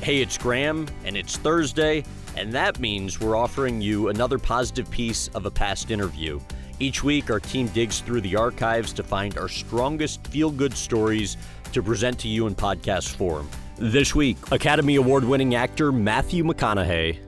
Hey, 0.00 0.22
it's 0.22 0.38
Graham, 0.38 0.86
and 1.04 1.16
it's 1.16 1.36
Thursday, 1.36 2.04
and 2.36 2.52
that 2.52 2.78
means 2.78 3.20
we're 3.20 3.36
offering 3.36 3.82
you 3.82 4.08
another 4.08 4.38
positive 4.38 4.90
piece 4.90 5.28
of 5.34 5.44
a 5.44 5.50
past 5.50 5.90
interview. 5.90 6.40
Each 6.78 7.02
week, 7.02 7.30
our 7.30 7.40
team 7.40 7.66
digs 7.68 8.00
through 8.00 8.20
the 8.22 8.36
archives 8.36 8.92
to 8.94 9.02
find 9.02 9.36
our 9.36 9.48
strongest 9.48 10.26
feel 10.28 10.50
good 10.50 10.72
stories 10.72 11.36
to 11.72 11.82
present 11.82 12.18
to 12.20 12.28
you 12.28 12.46
in 12.46 12.54
podcast 12.54 13.16
form. 13.16 13.50
This 13.76 14.14
week, 14.14 14.38
Academy 14.52 14.96
Award 14.96 15.24
winning 15.24 15.56
actor 15.56 15.92
Matthew 15.92 16.44
McConaughey. 16.44 17.27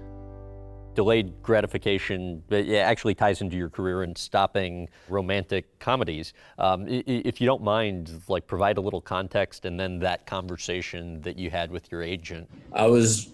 Delayed 0.94 1.40
gratification 1.42 2.42
actually 2.50 3.14
ties 3.14 3.40
into 3.40 3.56
your 3.56 3.70
career 3.70 4.02
in 4.02 4.14
stopping 4.16 4.88
romantic 5.08 5.78
comedies. 5.78 6.32
Um, 6.58 6.86
if 6.88 7.40
you 7.40 7.46
don't 7.46 7.62
mind, 7.62 8.10
like 8.28 8.46
provide 8.46 8.76
a 8.76 8.80
little 8.80 9.00
context 9.00 9.64
and 9.64 9.78
then 9.78 10.00
that 10.00 10.26
conversation 10.26 11.20
that 11.22 11.38
you 11.38 11.48
had 11.48 11.70
with 11.70 11.90
your 11.92 12.02
agent. 12.02 12.50
I 12.72 12.86
was 12.86 13.30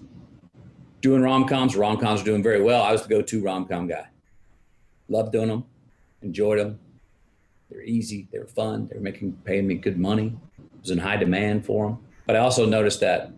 doing 1.00 1.22
rom 1.22 1.46
coms. 1.48 1.76
Rom 1.76 1.96
coms 1.96 2.20
were 2.20 2.26
doing 2.26 2.42
very 2.42 2.62
well. 2.62 2.82
I 2.82 2.92
was 2.92 3.02
the 3.02 3.08
go 3.08 3.22
to 3.22 3.42
rom 3.42 3.66
com 3.66 3.86
guy. 3.86 4.06
Loved 5.08 5.32
doing 5.32 5.48
them, 5.48 5.64
enjoyed 6.22 6.58
them. 6.58 6.78
They 7.70 7.76
were 7.76 7.84
easy. 7.84 8.28
They 8.30 8.38
were 8.38 8.46
fun. 8.46 8.88
They 8.88 8.96
were 8.96 9.02
making 9.02 9.32
paying 9.44 9.66
me 9.66 9.76
good 9.76 9.98
money. 9.98 10.36
I 10.58 10.62
was 10.80 10.90
in 10.90 10.98
high 10.98 11.16
demand 11.16 11.64
for 11.64 11.88
them. 11.88 11.98
But 12.26 12.36
I 12.36 12.40
also 12.40 12.66
noticed 12.66 13.00
that 13.00 13.30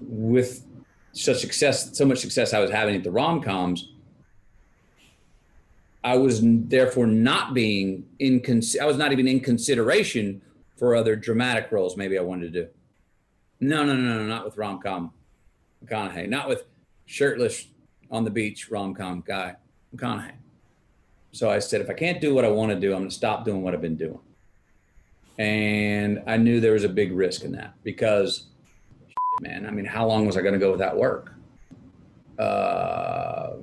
with 0.00 0.64
such 1.12 1.38
success, 1.38 1.96
so 1.96 2.04
much 2.04 2.18
success 2.18 2.52
I 2.52 2.60
was 2.60 2.70
having 2.70 2.96
at 2.96 3.04
the 3.04 3.10
rom 3.10 3.42
coms, 3.42 3.88
I 6.04 6.16
was 6.16 6.40
therefore 6.42 7.06
not 7.06 7.54
being 7.54 8.06
in. 8.18 8.42
I 8.80 8.86
was 8.86 8.96
not 8.96 9.12
even 9.12 9.28
in 9.28 9.40
consideration 9.40 10.42
for 10.76 10.96
other 10.96 11.14
dramatic 11.14 11.70
roles. 11.70 11.96
Maybe 11.96 12.18
I 12.18 12.22
wanted 12.22 12.52
to 12.52 12.62
do. 12.62 12.68
No, 13.60 13.84
no, 13.84 13.94
no, 13.94 14.18
no, 14.18 14.26
not 14.26 14.44
with 14.44 14.56
rom 14.56 14.80
com 14.80 15.12
McConaughey, 15.84 16.28
not 16.28 16.48
with 16.48 16.64
shirtless 17.06 17.68
on 18.10 18.24
the 18.24 18.30
beach 18.30 18.70
rom 18.70 18.94
com 18.94 19.22
guy 19.24 19.54
McConaughey. 19.94 20.32
So 21.30 21.50
I 21.50 21.60
said, 21.60 21.80
if 21.80 21.88
I 21.88 21.94
can't 21.94 22.20
do 22.20 22.34
what 22.34 22.44
I 22.44 22.48
want 22.48 22.72
to 22.72 22.80
do, 22.80 22.92
I'm 22.92 23.00
going 23.00 23.08
to 23.08 23.14
stop 23.14 23.44
doing 23.44 23.62
what 23.62 23.72
I've 23.72 23.80
been 23.80 23.96
doing. 23.96 24.18
And 25.38 26.22
I 26.26 26.36
knew 26.36 26.60
there 26.60 26.72
was 26.72 26.84
a 26.84 26.88
big 26.88 27.12
risk 27.12 27.44
in 27.44 27.52
that 27.52 27.74
because, 27.84 28.46
man, 29.42 29.66
I 29.66 29.70
mean, 29.70 29.84
how 29.84 30.06
long 30.06 30.24
was 30.24 30.36
I 30.36 30.40
going 30.40 30.54
to 30.54 30.60
go 30.60 30.70
without 30.70 30.96
work? 30.96 31.34
Uh, 32.38 33.56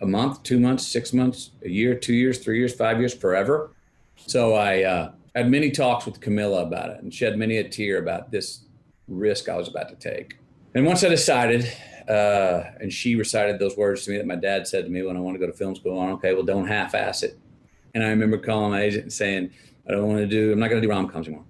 a 0.00 0.06
month, 0.06 0.42
two 0.42 0.60
months, 0.60 0.86
six 0.86 1.12
months, 1.12 1.50
a 1.64 1.68
year, 1.68 1.94
two 1.94 2.14
years, 2.14 2.38
three 2.38 2.58
years, 2.58 2.74
five 2.74 2.98
years, 3.00 3.14
forever. 3.14 3.72
So 4.16 4.54
I 4.54 4.82
uh, 4.82 5.12
had 5.34 5.50
many 5.50 5.70
talks 5.70 6.04
with 6.04 6.20
Camila 6.20 6.62
about 6.62 6.90
it 6.90 7.02
and 7.02 7.12
shed 7.12 7.38
many 7.38 7.56
a 7.56 7.68
tear 7.68 7.98
about 7.98 8.30
this 8.30 8.60
risk 9.08 9.48
I 9.48 9.56
was 9.56 9.68
about 9.68 9.88
to 9.88 9.96
take. 9.96 10.38
And 10.74 10.84
once 10.84 11.02
I 11.02 11.08
decided, 11.08 11.72
uh, 12.08 12.64
and 12.80 12.92
she 12.92 13.16
recited 13.16 13.58
those 13.58 13.76
words 13.76 14.04
to 14.04 14.10
me 14.10 14.18
that 14.18 14.26
my 14.26 14.36
dad 14.36 14.66
said 14.66 14.84
to 14.84 14.90
me 14.90 15.02
when 15.02 15.16
I 15.16 15.20
wanted 15.20 15.38
to 15.38 15.46
go 15.46 15.50
to 15.50 15.56
film 15.56 15.74
school, 15.74 15.98
on 15.98 16.10
okay, 16.12 16.34
well, 16.34 16.42
don't 16.42 16.66
half-ass 16.66 17.22
it. 17.22 17.38
And 17.94 18.04
I 18.04 18.08
remember 18.08 18.38
calling 18.38 18.72
my 18.72 18.82
agent 18.82 19.04
and 19.04 19.12
saying, 19.12 19.50
I 19.88 19.92
don't 19.92 20.06
want 20.06 20.18
to 20.18 20.26
do, 20.26 20.52
I'm 20.52 20.58
not 20.58 20.68
going 20.68 20.82
to 20.82 20.86
do 20.86 20.90
rom 20.90 21.08
coms 21.08 21.26
anymore. 21.26 21.46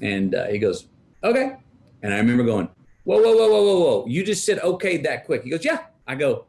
And 0.00 0.34
uh, 0.34 0.46
he 0.46 0.58
goes, 0.58 0.86
okay. 1.22 1.56
And 2.02 2.14
I 2.14 2.18
remember 2.18 2.44
going, 2.44 2.68
whoa, 3.04 3.18
whoa, 3.18 3.36
whoa, 3.36 3.48
whoa, 3.48 3.62
whoa, 3.62 3.80
whoa. 3.80 4.06
You 4.06 4.24
just 4.24 4.44
said 4.44 4.58
okay 4.60 4.96
that 4.98 5.26
quick. 5.26 5.44
He 5.44 5.50
goes, 5.50 5.64
yeah. 5.64 5.84
I 6.06 6.14
go, 6.14 6.46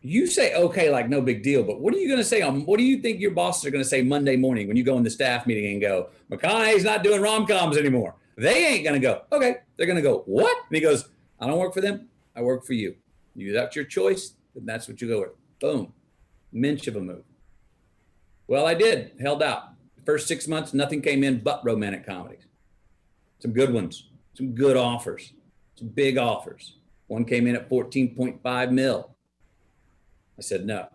you 0.00 0.26
say 0.26 0.54
okay 0.54 0.90
like 0.90 1.08
no 1.08 1.20
big 1.20 1.42
deal, 1.42 1.62
but 1.62 1.80
what 1.80 1.94
are 1.94 1.98
you 1.98 2.08
going 2.08 2.20
to 2.20 2.24
say 2.24 2.42
on, 2.42 2.64
what 2.66 2.78
do 2.78 2.84
you 2.84 2.98
think 2.98 3.20
your 3.20 3.30
bosses 3.32 3.64
are 3.64 3.70
going 3.70 3.82
to 3.82 3.88
say 3.88 4.02
Monday 4.02 4.36
morning 4.36 4.68
when 4.68 4.76
you 4.76 4.84
go 4.84 4.96
in 4.96 5.02
the 5.02 5.10
staff 5.10 5.46
meeting 5.46 5.72
and 5.72 5.80
go, 5.80 6.08
McConaughey's 6.30 6.84
not 6.84 7.02
doing 7.02 7.20
rom 7.20 7.46
coms 7.46 7.76
anymore? 7.76 8.14
They 8.36 8.66
ain't 8.66 8.84
going 8.84 9.00
to 9.00 9.06
go, 9.06 9.22
okay. 9.32 9.56
They're 9.76 9.86
going 9.86 9.96
to 9.96 10.02
go, 10.02 10.22
what? 10.26 10.56
And 10.68 10.76
he 10.76 10.80
goes, 10.80 11.08
I 11.40 11.46
don't 11.46 11.58
work 11.58 11.74
for 11.74 11.80
them. 11.80 12.08
I 12.36 12.42
work 12.42 12.64
for 12.64 12.74
you. 12.74 12.96
You, 13.34 13.52
that's 13.52 13.76
your 13.76 13.84
choice. 13.84 14.34
Then 14.54 14.66
that's 14.66 14.88
what 14.88 15.00
you 15.00 15.08
go 15.08 15.20
with. 15.20 15.30
Boom. 15.60 15.92
Minch 16.52 16.86
of 16.86 16.96
a 16.96 17.00
move. 17.00 17.24
Well, 18.46 18.66
I 18.66 18.74
did, 18.74 19.12
held 19.20 19.42
out 19.42 19.74
first 20.04 20.28
six 20.28 20.46
months, 20.46 20.74
nothing 20.74 21.00
came 21.00 21.24
in 21.24 21.40
but 21.40 21.64
romantic 21.64 22.06
comedies. 22.06 22.44
Some 23.38 23.52
good 23.52 23.72
ones, 23.72 24.08
some 24.34 24.54
good 24.54 24.76
offers, 24.76 25.32
some 25.76 25.88
big 25.88 26.18
offers. 26.18 26.76
One 27.06 27.24
came 27.24 27.46
in 27.46 27.56
at 27.56 27.68
14.5 27.68 28.70
mil. 28.72 29.14
I 30.38 30.42
said 30.42 30.66
no. 30.66 30.88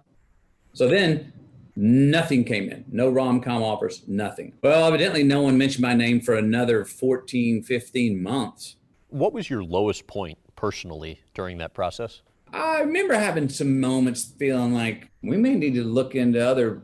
So 0.73 0.87
then 0.87 1.33
nothing 1.75 2.43
came 2.43 2.69
in. 2.69 2.85
No 2.91 3.09
rom 3.09 3.41
com 3.41 3.63
offers, 3.63 4.03
nothing. 4.07 4.53
Well, 4.61 4.85
evidently, 4.85 5.23
no 5.23 5.41
one 5.41 5.57
mentioned 5.57 5.81
my 5.81 5.93
name 5.93 6.19
for 6.19 6.35
another 6.35 6.85
14, 6.85 7.63
15 7.63 8.21
months. 8.21 8.75
What 9.09 9.33
was 9.33 9.49
your 9.49 9.63
lowest 9.63 10.05
point 10.07 10.37
personally 10.55 11.21
during 11.33 11.57
that 11.59 11.73
process? 11.73 12.21
I 12.51 12.79
remember 12.81 13.13
having 13.13 13.49
some 13.49 13.79
moments 13.79 14.33
feeling 14.37 14.73
like 14.73 15.09
we 15.21 15.37
may 15.37 15.55
need 15.55 15.75
to 15.75 15.83
look 15.83 16.15
into 16.15 16.45
other 16.45 16.81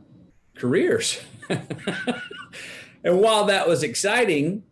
careers. 0.56 1.20
and 1.50 3.20
while 3.20 3.46
that 3.46 3.68
was 3.68 3.84
exciting 3.84 4.64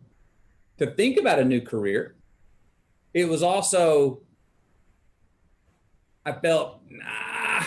to 0.78 0.86
think 0.86 1.18
about 1.18 1.38
a 1.38 1.44
new 1.44 1.60
career, 1.60 2.14
it 3.12 3.28
was 3.28 3.42
also, 3.42 4.20
I 6.26 6.32
felt, 6.32 6.80
nah, 6.90 7.64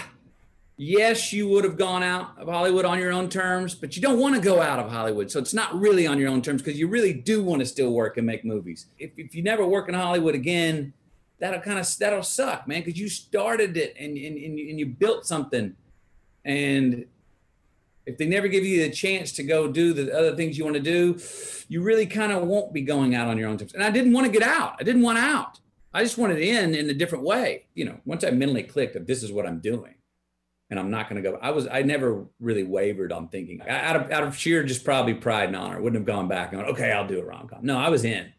yes, 0.75 1.31
you 1.31 1.47
would 1.47 1.63
have 1.63 1.77
gone 1.77 2.03
out 2.03 2.37
of 2.37 2.47
Hollywood 2.47 2.85
on 2.85 2.99
your 2.99 3.11
own 3.11 3.29
terms, 3.29 3.73
but 3.73 3.95
you 3.95 4.01
don't 4.01 4.19
want 4.19 4.35
to 4.35 4.41
go 4.41 4.61
out 4.61 4.79
of 4.79 4.91
Hollywood. 4.91 5.31
So 5.31 5.39
it's 5.39 5.53
not 5.53 5.73
really 5.79 6.05
on 6.05 6.19
your 6.19 6.29
own 6.29 6.41
terms 6.41 6.61
because 6.61 6.79
you 6.79 6.87
really 6.87 7.13
do 7.13 7.43
want 7.43 7.61
to 7.61 7.65
still 7.65 7.91
work 7.91 8.17
and 8.17 8.27
make 8.27 8.43
movies. 8.43 8.87
If, 8.99 9.11
if 9.17 9.33
you 9.33 9.41
never 9.41 9.65
work 9.65 9.87
in 9.87 9.95
Hollywood 9.95 10.35
again, 10.35 10.93
that'll 11.39 11.61
kind 11.61 11.79
of, 11.79 11.97
that'll 11.97 12.23
suck, 12.23 12.67
man, 12.67 12.81
because 12.83 12.99
you 12.99 13.09
started 13.09 13.77
it 13.77 13.95
and, 13.97 14.17
and, 14.17 14.37
and 14.37 14.79
you 14.79 14.85
built 14.87 15.25
something. 15.25 15.75
And 16.43 17.05
if 18.07 18.17
they 18.17 18.25
never 18.25 18.47
give 18.47 18.63
you 18.63 18.81
the 18.81 18.89
chance 18.89 19.33
to 19.33 19.43
go 19.43 19.67
do 19.67 19.93
the 19.93 20.17
other 20.17 20.35
things 20.35 20.57
you 20.57 20.63
want 20.63 20.77
to 20.77 20.81
do, 20.81 21.19
you 21.67 21.81
really 21.81 22.05
kind 22.05 22.31
of 22.31 22.43
won't 22.43 22.73
be 22.73 22.81
going 22.81 23.13
out 23.13 23.27
on 23.27 23.37
your 23.37 23.49
own 23.49 23.57
terms. 23.57 23.73
And 23.73 23.83
I 23.83 23.91
didn't 23.91 24.13
want 24.13 24.25
to 24.25 24.31
get 24.31 24.41
out. 24.41 24.77
I 24.79 24.83
didn't 24.83 25.01
want 25.01 25.19
out. 25.19 25.59
I 25.93 26.03
just 26.03 26.17
wanted 26.17 26.39
in 26.39 26.73
in 26.73 26.89
a 26.89 26.93
different 26.93 27.25
way. 27.25 27.65
You 27.75 27.85
know, 27.85 27.99
once 28.05 28.23
I 28.23 28.31
mentally 28.31 28.63
clicked 28.63 28.93
that 28.93 29.07
this 29.07 29.23
is 29.23 29.31
what 29.31 29.45
I'm 29.45 29.59
doing, 29.59 29.95
and 30.69 30.79
I'm 30.79 30.89
not 30.89 31.09
going 31.09 31.21
to 31.21 31.29
go. 31.29 31.37
I 31.41 31.51
was 31.51 31.67
I 31.67 31.81
never 31.81 32.25
really 32.39 32.63
wavered 32.63 33.11
on 33.11 33.27
thinking 33.27 33.61
out 33.67 33.95
of 33.95 34.11
out 34.11 34.23
of 34.23 34.37
sheer 34.37 34.63
just 34.63 34.85
probably 34.85 35.13
pride 35.13 35.49
and 35.49 35.55
honor. 35.55 35.81
Wouldn't 35.81 35.99
have 35.99 36.07
gone 36.07 36.27
back 36.27 36.53
and 36.53 36.61
gone, 36.61 36.71
okay, 36.71 36.91
I'll 36.91 37.07
do 37.07 37.19
a 37.19 37.25
rom 37.25 37.47
com. 37.47 37.59
No, 37.61 37.77
I 37.77 37.89
was 37.89 38.05
in. 38.05 38.31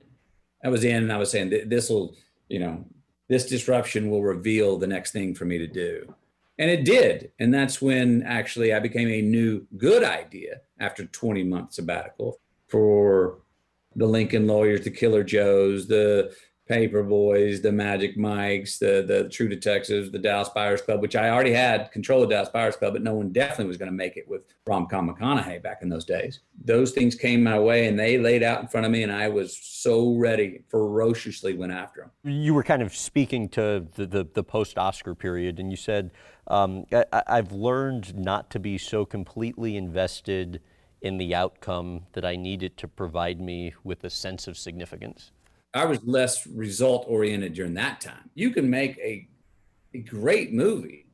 I 0.64 0.68
was 0.68 0.84
in, 0.84 0.96
and 0.96 1.12
I 1.12 1.18
was 1.18 1.30
saying 1.30 1.50
this 1.68 1.88
will, 1.88 2.16
you 2.48 2.58
know, 2.58 2.84
this 3.28 3.46
disruption 3.46 4.10
will 4.10 4.22
reveal 4.22 4.78
the 4.78 4.86
next 4.86 5.12
thing 5.12 5.34
for 5.34 5.44
me 5.44 5.58
to 5.58 5.66
do. 5.66 6.14
And 6.58 6.70
it 6.70 6.84
did. 6.84 7.30
And 7.38 7.54
that's 7.54 7.80
when 7.80 8.22
actually 8.24 8.72
I 8.74 8.80
became 8.80 9.08
a 9.08 9.22
new 9.22 9.66
good 9.76 10.02
idea 10.02 10.60
after 10.80 11.04
20 11.04 11.44
months 11.44 11.76
sabbatical 11.76 12.41
for 12.66 13.38
the 13.94 14.06
Lincoln 14.06 14.46
Lawyers, 14.46 14.82
the 14.82 14.91
Killer 14.91 15.22
Joes, 15.22 15.86
the 15.86 16.34
Paper 16.68 17.02
Boys, 17.02 17.62
the 17.62 17.72
Magic 17.72 18.16
Mikes, 18.16 18.78
the 18.78 19.02
the 19.06 19.28
True 19.30 19.48
Detectives, 19.48 20.10
the 20.10 20.18
Dallas 20.18 20.50
Buyers 20.50 20.82
Club, 20.82 21.00
which 21.00 21.16
I 21.16 21.30
already 21.30 21.52
had 21.52 21.91
control 21.92 22.22
of 22.22 22.30
Dallas 22.30 22.50
Buyers 22.50 22.76
Club, 22.76 22.92
but 22.92 23.02
no 23.02 23.14
one 23.14 23.32
definitely 23.32 23.66
was 23.66 23.78
going 23.78 23.91
to 23.91 23.97
make 23.97 24.16
it 24.16 24.28
with 24.28 24.42
Romcom 24.66 25.08
McConaughey 25.08 25.62
back 25.62 25.78
in 25.80 25.88
those 25.88 26.04
days. 26.04 26.41
Those 26.68 26.92
things 26.92 27.14
came 27.14 27.42
my 27.42 27.58
way 27.58 27.88
and 27.88 27.98
they 27.98 28.18
laid 28.18 28.42
out 28.42 28.60
in 28.60 28.68
front 28.68 28.84
of 28.84 28.92
me, 28.92 29.02
and 29.02 29.10
I 29.10 29.28
was 29.28 29.56
so 29.56 30.14
ready, 30.14 30.60
ferociously 30.68 31.54
went 31.54 31.72
after 31.72 32.02
them. 32.02 32.30
You 32.30 32.52
were 32.52 32.62
kind 32.62 32.82
of 32.82 32.94
speaking 32.94 33.48
to 33.50 33.86
the 33.94 34.06
the, 34.06 34.28
the 34.34 34.44
post 34.44 34.76
Oscar 34.76 35.14
period, 35.14 35.58
and 35.58 35.70
you 35.70 35.78
said 35.78 36.10
um, 36.46 36.84
I, 36.92 37.22
I've 37.26 37.52
learned 37.52 38.14
not 38.14 38.50
to 38.50 38.58
be 38.58 38.76
so 38.76 39.06
completely 39.06 39.78
invested 39.78 40.60
in 41.00 41.16
the 41.16 41.34
outcome 41.34 42.02
that 42.12 42.26
I 42.26 42.36
needed 42.36 42.76
to 42.78 42.88
provide 42.88 43.40
me 43.40 43.72
with 43.82 44.04
a 44.04 44.10
sense 44.10 44.46
of 44.46 44.58
significance. 44.58 45.30
I 45.72 45.86
was 45.86 46.02
less 46.04 46.46
result 46.46 47.06
oriented 47.09 47.54
during 47.54 47.74
that 47.74 48.03
time. 48.03 48.28
You 48.34 48.50
can 48.50 48.68
make 48.68 48.98
a, 48.98 49.26
a 49.94 50.00
great 50.00 50.53
movie 50.53 51.06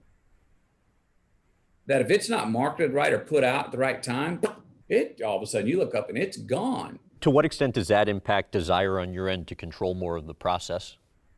that 1.87 2.01
if 2.01 2.11
it's 2.11 2.29
not 2.29 2.51
marketed 2.51 2.93
right 2.93 3.13
or 3.13 3.19
put 3.19 3.45
out 3.45 3.67
at 3.67 3.73
the 3.73 3.79
right 3.79 4.03
time, 4.03 4.41
it 4.89 5.21
all 5.25 5.37
of 5.37 5.43
a 5.43 5.47
sudden 5.47 5.67
you 5.67 5.79
look 5.79 5.95
up 5.95 6.09
and 6.09 6.19
it's 6.19 6.37
gone. 6.37 6.99
To 7.21 7.31
what 7.31 7.45
extent 7.45 7.75
does 7.75 7.89
that 7.89 8.09
impact 8.09 8.53
desire 8.53 9.01
on 9.01 9.13
your 9.13 9.29
end 9.29 9.47
to 9.49 9.55
control 9.55 9.95
more 9.95 10.17
of 10.17 10.27
the 10.27 10.35
process? 10.35 10.97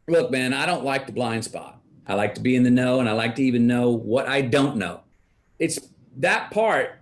Look, 0.08 0.30
man, 0.30 0.52
I 0.52 0.66
don't 0.66 0.84
like 0.84 1.06
the 1.06 1.12
blind 1.12 1.44
spot. 1.44 1.80
I 2.06 2.14
like 2.14 2.34
to 2.36 2.40
be 2.40 2.56
in 2.56 2.62
the 2.62 2.70
know 2.70 3.00
and 3.00 3.08
I 3.08 3.12
like 3.12 3.34
to 3.36 3.42
even 3.42 3.66
know 3.66 3.90
what 3.90 4.28
I 4.28 4.40
don't 4.40 4.76
know. 4.76 5.00
It's 5.58 5.78
that 6.18 6.50
part, 6.50 7.00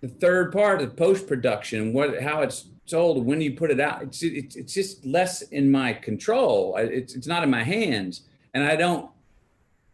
the 0.00 0.08
third 0.08 0.52
part 0.52 0.82
of 0.82 0.96
post 0.96 1.26
production, 1.26 1.92
what 1.92 2.20
how 2.22 2.42
it's 2.42 2.66
told 2.86 3.24
when 3.24 3.40
you 3.40 3.52
put 3.52 3.70
it 3.70 3.80
out 3.80 4.02
it's 4.02 4.22
it's, 4.22 4.56
it's 4.56 4.74
just 4.74 5.04
less 5.06 5.42
in 5.42 5.70
my 5.70 5.92
control 5.92 6.76
it's, 6.76 7.14
it's 7.14 7.26
not 7.26 7.42
in 7.42 7.50
my 7.50 7.62
hands 7.62 8.22
and 8.54 8.64
i 8.64 8.74
don't 8.74 9.08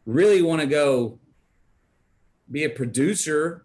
really 0.07 0.41
want 0.41 0.61
to 0.61 0.67
go 0.67 1.19
be 2.51 2.65
a 2.65 2.69
producer 2.69 3.65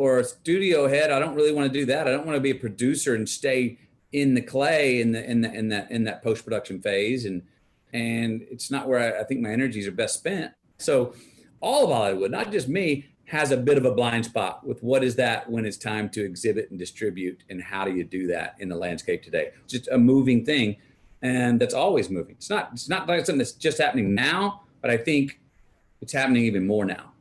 or 0.00 0.18
a 0.18 0.24
studio 0.24 0.88
head 0.88 1.10
i 1.10 1.18
don't 1.18 1.34
really 1.34 1.52
want 1.52 1.70
to 1.70 1.78
do 1.80 1.84
that 1.84 2.06
i 2.06 2.10
don't 2.10 2.26
want 2.26 2.36
to 2.36 2.40
be 2.48 2.50
a 2.50 2.60
producer 2.66 3.14
and 3.14 3.28
stay 3.28 3.78
in 4.12 4.34
the 4.34 4.42
clay 4.42 5.00
in 5.00 5.12
the 5.12 5.28
in 5.28 5.40
the 5.40 5.52
in 5.52 5.68
that 5.68 5.90
in 5.90 6.04
that 6.04 6.22
post 6.22 6.44
production 6.44 6.80
phase, 6.80 7.24
and 7.24 7.42
and 7.92 8.42
it's 8.50 8.70
not 8.70 8.88
where 8.88 9.16
I, 9.16 9.20
I 9.20 9.24
think 9.24 9.40
my 9.40 9.50
energies 9.50 9.86
are 9.86 9.92
best 9.92 10.14
spent. 10.14 10.52
So 10.78 11.14
all 11.60 11.84
of 11.84 11.90
Hollywood, 11.90 12.30
not 12.30 12.50
just 12.50 12.68
me, 12.68 13.06
has 13.26 13.50
a 13.50 13.56
bit 13.56 13.76
of 13.76 13.84
a 13.84 13.92
blind 13.92 14.24
spot 14.24 14.66
with 14.66 14.82
what 14.82 15.04
is 15.04 15.16
that 15.16 15.48
when 15.48 15.64
it's 15.64 15.76
time 15.76 16.08
to 16.10 16.24
exhibit 16.24 16.70
and 16.70 16.78
distribute, 16.78 17.44
and 17.50 17.62
how 17.62 17.84
do 17.84 17.94
you 17.94 18.04
do 18.04 18.26
that 18.28 18.56
in 18.58 18.68
the 18.68 18.76
landscape 18.76 19.22
today? 19.22 19.50
Just 19.68 19.88
a 19.88 19.98
moving 19.98 20.44
thing, 20.44 20.76
and 21.22 21.60
that's 21.60 21.74
always 21.74 22.10
moving. 22.10 22.34
It's 22.36 22.50
not 22.50 22.70
it's 22.72 22.88
not 22.88 23.06
like 23.06 23.24
something 23.26 23.38
that's 23.38 23.52
just 23.52 23.78
happening 23.78 24.14
now, 24.14 24.62
but 24.80 24.90
I 24.90 24.96
think 24.96 25.38
it's 26.00 26.12
happening 26.12 26.44
even 26.44 26.66
more 26.66 26.84
now 26.84 27.12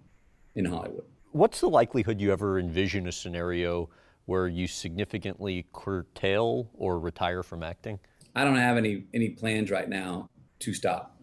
in 0.56 0.66
Hollywood. 0.66 1.06
What's 1.31 1.62
the 1.62 1.70
likelihood 1.70 2.20
you 2.20 2.31
ever 2.31 2.58
envision 2.58 3.08
a 3.08 3.12
scenario 3.12 3.90
where 4.26 4.48
you 4.48 4.66
significantly 4.66 5.68
curtail 5.74 6.72
or 6.74 7.00
retire 7.00 7.44
from 7.44 7.62
acting? 7.62 8.00
I 8.36 8.44
don't 8.44 8.56
have 8.56 8.78
any 8.78 9.04
any 9.14 9.30
plans 9.30 9.70
right 9.70 9.88
now 9.88 10.30
to 10.60 10.74
stop 10.74 11.16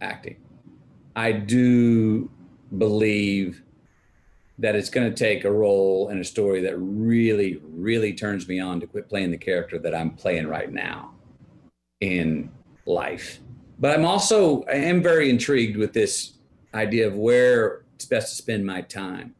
acting. 0.00 0.36
I 1.14 1.32
do 1.32 2.30
believe 2.78 3.62
that 4.58 4.74
it's 4.76 4.88
going 4.88 5.12
to 5.12 5.16
take 5.16 5.44
a 5.44 5.52
role 5.52 6.08
in 6.08 6.20
a 6.20 6.24
story 6.24 6.62
that 6.62 6.76
really, 6.78 7.60
really 7.62 8.14
turns 8.14 8.48
me 8.48 8.60
on 8.60 8.80
to 8.80 8.86
quit 8.86 9.08
playing 9.08 9.30
the 9.30 9.38
character 9.38 9.78
that 9.78 9.94
I'm 9.94 10.10
playing 10.10 10.46
right 10.46 10.72
now 10.72 11.12
in 12.00 12.50
life. 12.86 13.40
But 13.78 13.94
I'm 13.94 14.06
also 14.06 14.62
I 14.64 14.76
am 14.76 15.02
very 15.02 15.28
intrigued 15.28 15.76
with 15.76 15.92
this 15.92 16.38
idea 16.72 17.06
of 17.06 17.14
where 17.14 17.82
it's 17.94 18.06
best 18.06 18.30
to 18.30 18.36
spend 18.36 18.64
my 18.64 18.80
time. 18.80 19.34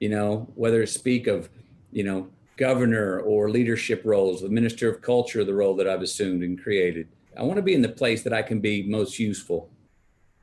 You 0.00 0.08
know, 0.10 0.48
whether 0.54 0.86
speak 0.86 1.26
of, 1.26 1.48
you 1.90 2.04
know, 2.04 2.28
governor 2.56 3.20
or 3.20 3.50
leadership 3.50 4.02
roles, 4.04 4.42
the 4.42 4.48
minister 4.48 4.88
of 4.88 5.00
culture, 5.00 5.44
the 5.44 5.54
role 5.54 5.74
that 5.76 5.88
I've 5.88 6.02
assumed 6.02 6.42
and 6.42 6.60
created. 6.60 7.08
I 7.36 7.42
want 7.42 7.56
to 7.56 7.62
be 7.62 7.74
in 7.74 7.82
the 7.82 7.88
place 7.88 8.22
that 8.24 8.32
I 8.32 8.42
can 8.42 8.60
be 8.60 8.82
most 8.82 9.18
useful. 9.18 9.70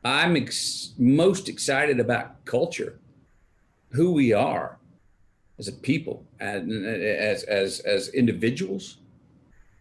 I'm 0.03 0.35
ex- 0.37 0.93
most 0.97 1.49
excited 1.49 1.99
about 1.99 2.45
culture, 2.45 2.99
who 3.89 4.13
we 4.13 4.33
are 4.33 4.77
as 5.57 5.67
a 5.67 5.71
people, 5.71 6.25
as 6.39 7.43
as 7.43 7.79
as 7.79 8.09
individuals, 8.09 8.97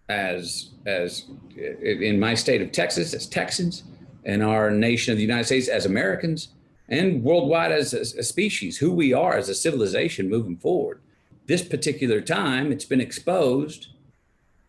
as 0.08 0.70
as 0.86 1.26
in 1.56 2.18
my 2.18 2.34
state 2.34 2.62
of 2.62 2.72
Texas 2.72 3.12
as 3.14 3.26
Texans, 3.26 3.84
and 4.24 4.42
our 4.42 4.70
nation 4.70 5.12
of 5.12 5.18
the 5.18 5.22
United 5.22 5.44
States 5.44 5.68
as 5.68 5.86
Americans, 5.86 6.48
and 6.88 7.22
worldwide 7.22 7.72
as 7.72 7.94
a, 7.94 8.22
species, 8.22 8.78
who 8.78 8.92
we 8.92 9.12
are 9.12 9.36
as 9.36 9.48
a 9.48 9.54
civilization 9.54 10.28
moving 10.28 10.56
forward. 10.56 11.00
This 11.46 11.62
particular 11.62 12.20
time, 12.20 12.72
it's 12.72 12.84
been 12.84 13.00
exposed 13.00 13.88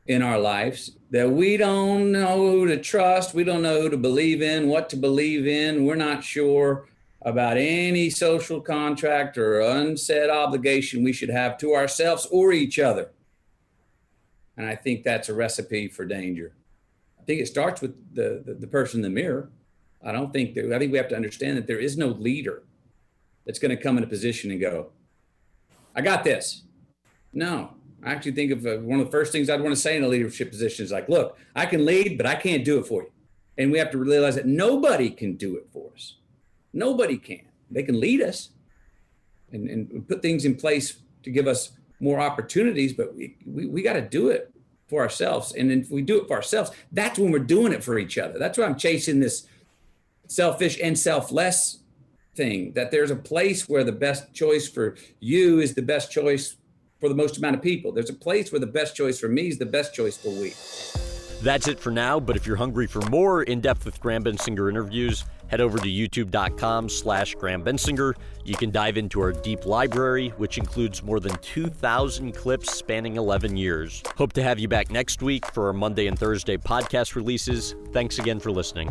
in 0.08 0.22
our 0.22 0.40
lives 0.40 0.92
that 1.12 1.32
we 1.32 1.58
don't 1.58 2.12
know 2.12 2.52
who 2.52 2.68
to 2.68 2.78
trust, 2.78 3.34
we 3.34 3.44
don't 3.44 3.62
know 3.62 3.82
who 3.82 3.90
to 3.90 3.98
believe 3.98 4.42
in, 4.42 4.68
what 4.68 4.90
to 4.90 4.96
believe 4.96 5.48
in. 5.48 5.86
We're 5.86 5.96
not 5.96 6.24
sure 6.24 6.88
about 7.22 7.58
any 7.58 8.10
social 8.10 8.62
contract 8.62 9.38
or 9.38 9.60
unsaid 9.60 10.30
obligation 10.30 11.04
we 11.04 11.14
should 11.14 11.30
have 11.30 11.58
to 11.58 11.74
ourselves 11.74 12.28
or 12.32 12.54
each 12.54 12.78
other. 12.78 13.12
And 14.58 14.68
I 14.68 14.76
think 14.76 15.04
that's 15.04 15.28
a 15.28 15.34
recipe 15.34 15.88
for 15.88 16.06
danger. 16.06 16.54
I 17.20 17.24
think 17.24 17.42
it 17.42 17.48
starts 17.48 17.82
with 17.82 17.96
the, 18.14 18.44
the, 18.46 18.54
the 18.54 18.68
person 18.68 19.00
in 19.00 19.04
the 19.04 19.10
mirror. 19.10 19.50
I 20.06 20.12
don't 20.12 20.32
think 20.32 20.54
that, 20.54 20.72
I 20.72 20.78
think 20.78 20.92
we 20.92 20.98
have 20.98 21.10
to 21.10 21.16
understand 21.16 21.58
that 21.58 21.68
there 21.68 21.80
is 21.80 21.98
no 21.98 22.08
leader 22.08 22.64
that's 23.46 23.60
going 23.60 23.76
to 23.76 23.82
come 23.82 23.98
in 23.98 24.04
a 24.04 24.08
position 24.08 24.52
and 24.52 24.62
go, 24.62 24.92
I 25.96 26.02
got 26.02 26.24
this. 26.24 26.64
No, 27.34 27.72
I 28.04 28.12
actually 28.12 28.34
think 28.34 28.52
of 28.52 28.66
uh, 28.66 28.78
one 28.78 29.00
of 29.00 29.08
the 29.08 29.12
first 29.12 29.32
things 29.32 29.50
I'd 29.50 29.62
want 29.62 29.74
to 29.74 29.82
say 29.82 29.98
in 29.98 30.04
a 30.04 30.08
leadership 30.08 30.52
position 30.52 30.86
is 30.86 30.92
like, 30.92 31.10
look, 31.10 31.38
I 31.56 31.66
can 31.66 31.86
lead, 31.86 32.18
but 32.18 32.28
I 32.28 32.36
can't 32.36 32.64
do 32.64 32.78
it 32.78 32.86
for 32.86 33.04
you. 33.04 33.12
And 33.58 33.72
we 33.72 33.80
have 33.80 33.92
to 33.92 33.98
realize 33.98 34.36
that 34.36 34.46
nobody 34.46 35.10
can 35.10 35.36
do 35.36 35.56
it 35.56 35.68
for 35.72 35.92
us. 35.94 36.16
Nobody 36.72 37.18
can. 37.18 37.42
They 37.72 37.84
can 37.84 38.00
lead 38.00 38.22
us 38.22 38.50
and, 39.52 39.70
and 39.70 40.08
put 40.08 40.22
things 40.22 40.46
in 40.46 40.56
place 40.56 40.98
to 41.24 41.32
give 41.32 41.48
us 41.48 41.72
more 42.00 42.20
opportunities, 42.20 42.94
but 42.94 43.16
we, 43.16 43.38
we, 43.46 43.66
we 43.66 43.82
got 43.82 43.94
to 43.94 44.02
do 44.02 44.30
it 44.30 44.54
for 44.88 45.02
ourselves. 45.02 45.54
And 45.54 45.72
if 45.72 45.90
we 45.90 46.02
do 46.02 46.22
it 46.22 46.28
for 46.28 46.36
ourselves, 46.36 46.72
that's 46.92 47.18
when 47.18 47.32
we're 47.32 47.40
doing 47.40 47.74
it 47.74 47.84
for 47.84 47.98
each 47.98 48.18
other. 48.18 48.38
That's 48.38 48.58
why 48.58 48.66
I'm 48.66 48.78
chasing 48.78 49.20
this 49.20 49.48
selfish 50.28 50.80
and 50.82 50.98
selfless 50.98 51.80
thing 52.36 52.74
that 52.74 52.92
there's 52.92 53.12
a 53.12 53.16
place 53.16 53.68
where 53.70 53.84
the 53.84 53.92
best 53.92 54.34
choice 54.34 54.68
for 54.68 54.96
you 55.20 55.60
is 55.60 55.74
the 55.74 55.82
best 55.82 56.12
choice 56.12 56.58
for 57.00 57.10
the 57.10 57.16
most 57.16 57.38
amount 57.38 57.56
of 57.56 57.62
people. 57.62 57.92
There's 57.92 58.10
a 58.10 58.14
place 58.14 58.52
where 58.52 58.60
the 58.60 58.68
best 58.68 58.96
choice 58.96 59.20
for 59.20 59.30
me 59.30 59.48
is 59.48 59.58
the 59.58 59.66
best 59.66 59.94
choice 59.94 60.18
for 60.18 60.30
we. 60.30 60.54
That's 61.42 61.68
it 61.68 61.80
for 61.80 61.92
now, 61.92 62.20
but 62.20 62.36
if 62.36 62.48
you're 62.48 62.56
hungry 62.56 62.88
for 62.88 63.02
more 63.10 63.44
in-depth 63.44 63.86
with 63.86 64.00
Graham 64.00 64.24
Bensinger 64.24 64.70
interviews, 64.70 65.26
head 65.48 65.62
over 65.62 65.78
to 65.78 65.88
youtube.com 65.88 66.90
slash 66.90 67.36
Graham 67.36 67.64
Bensinger. 67.64 68.16
You 68.46 68.56
can 68.56 68.72
dive 68.72 68.98
into 68.98 69.22
our 69.22 69.32
deep 69.32 69.66
library, 69.66 70.30
which 70.38 70.58
includes 70.58 71.04
more 71.04 71.20
than 71.20 71.36
2,000 71.38 72.34
clips 72.34 72.74
spanning 72.74 73.18
11 73.18 73.58
years. 73.58 74.02
Hope 74.18 74.34
to 74.34 74.44
have 74.44 74.60
you 74.60 74.68
back 74.68 74.90
next 74.90 75.22
week 75.22 75.46
for 75.48 75.68
our 75.68 75.74
Monday 75.74 76.08
and 76.08 76.18
Thursday 76.18 76.58
podcast 76.58 77.16
releases. 77.16 77.76
Thanks 77.92 78.18
again 78.18 78.40
for 78.40 78.52
listening. 78.52 78.90